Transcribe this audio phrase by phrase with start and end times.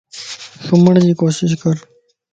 [0.67, 1.75] سمجھڙ جي ڪوشش ڪر